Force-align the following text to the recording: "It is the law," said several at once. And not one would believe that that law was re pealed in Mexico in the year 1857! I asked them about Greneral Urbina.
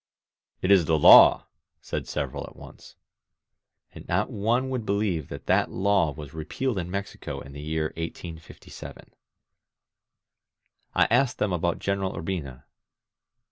"It 0.63 0.71
is 0.71 0.85
the 0.85 0.97
law," 0.97 1.45
said 1.79 2.07
several 2.07 2.43
at 2.45 2.55
once. 2.55 2.95
And 3.93 4.07
not 4.07 4.31
one 4.31 4.71
would 4.71 4.83
believe 4.83 5.27
that 5.29 5.45
that 5.45 5.69
law 5.69 6.11
was 6.11 6.33
re 6.33 6.43
pealed 6.43 6.79
in 6.79 6.89
Mexico 6.89 7.39
in 7.39 7.51
the 7.53 7.61
year 7.61 7.93
1857! 7.97 9.11
I 10.95 11.05
asked 11.11 11.37
them 11.37 11.53
about 11.53 11.77
Greneral 11.77 12.15
Urbina. 12.15 12.63